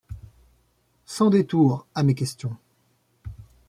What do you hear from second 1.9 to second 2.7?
à mes questions.